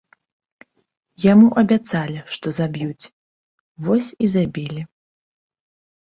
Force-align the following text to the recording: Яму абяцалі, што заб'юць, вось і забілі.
Яму 1.31 1.47
абяцалі, 1.61 2.15
што 2.37 2.53
заб'юць, 2.59 3.05
вось 3.89 4.09
і 4.25 4.31
забілі. 4.35 4.81